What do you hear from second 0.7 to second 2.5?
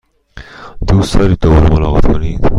دوست دارید دوباره ملاقات کنید؟